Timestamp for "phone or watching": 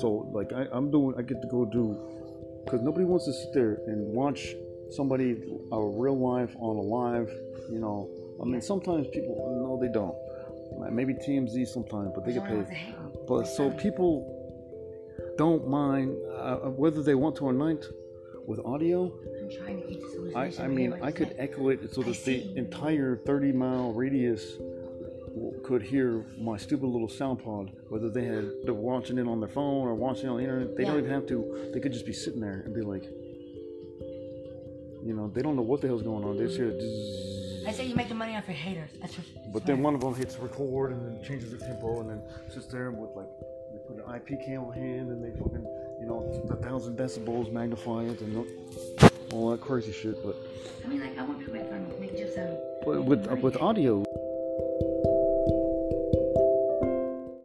29.48-30.26